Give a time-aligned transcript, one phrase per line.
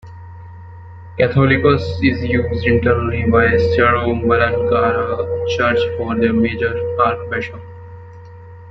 [1.19, 7.61] "Catholicos" is used internally by the Syro-Malankara Church for their major archbishop.